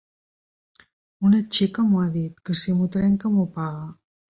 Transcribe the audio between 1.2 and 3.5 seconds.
Una xica m’ho ha dit, que si m’ho trenca